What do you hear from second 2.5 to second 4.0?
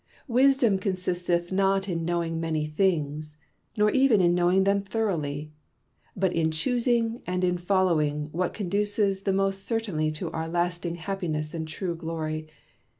things, nor